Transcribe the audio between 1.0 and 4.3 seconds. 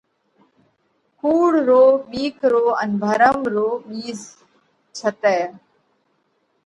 ڪُوڙ رو، ٻِيڪ رو ان ڀرم رو ٻِيز